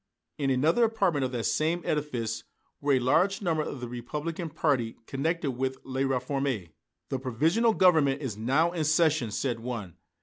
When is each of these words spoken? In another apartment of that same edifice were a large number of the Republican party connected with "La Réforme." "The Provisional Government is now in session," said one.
In 0.39 0.49
another 0.49 0.83
apartment 0.85 1.25
of 1.25 1.31
that 1.33 1.43
same 1.43 1.83
edifice 1.85 2.43
were 2.79 2.93
a 2.93 2.99
large 2.99 3.39
number 3.43 3.61
of 3.61 3.81
the 3.81 3.87
Republican 3.87 4.49
party 4.49 4.97
connected 5.05 5.51
with 5.51 5.77
"La 5.83 6.01
Réforme." 6.01 6.69
"The 7.09 7.19
Provisional 7.19 7.75
Government 7.75 8.19
is 8.19 8.35
now 8.35 8.71
in 8.71 8.83
session," 8.83 9.29
said 9.29 9.59
one. 9.59 9.97